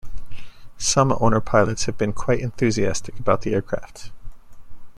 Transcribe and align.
Some 0.79 1.15
owner-pilots 1.21 1.85
have 1.85 1.95
been 1.95 2.11
quite 2.11 2.39
enthusiastic 2.39 3.19
about 3.19 3.43
the 3.43 3.53
aircraft. 3.53 4.11